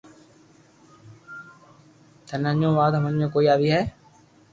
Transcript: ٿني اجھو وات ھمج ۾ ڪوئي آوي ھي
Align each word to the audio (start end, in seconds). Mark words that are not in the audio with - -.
ٿني 2.27 2.47
اجھو 2.49 2.69
وات 2.77 2.93
ھمج 2.97 3.13
۾ 3.23 3.27
ڪوئي 3.33 3.47
آوي 3.53 3.67
ھي 3.73 3.81